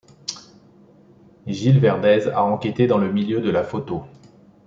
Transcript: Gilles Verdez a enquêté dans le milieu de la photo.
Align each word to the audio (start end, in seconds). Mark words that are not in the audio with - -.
Gilles 1.45 1.77
Verdez 1.77 2.27
a 2.29 2.43
enquêté 2.43 2.87
dans 2.87 2.97
le 2.97 3.13
milieu 3.13 3.39
de 3.39 3.51
la 3.51 3.63
photo. 3.63 4.01